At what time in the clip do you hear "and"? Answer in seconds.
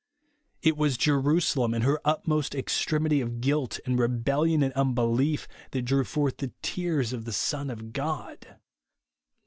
3.85-3.99, 4.63-4.73